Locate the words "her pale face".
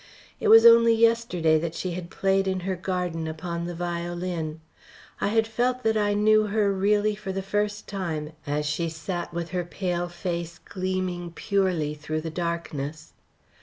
9.49-10.57